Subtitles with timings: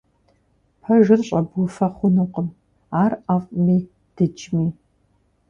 [0.81, 2.47] Пэжыр щӏэбуфэ хъунукъым,
[3.01, 3.77] ар ӏэфӏми
[4.15, 4.67] дыджми.